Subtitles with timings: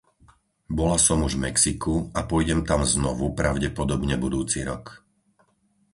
[0.79, 4.85] Bola som už v Mexiku a pôjdem tam znovu pravdepodobne budúci rok.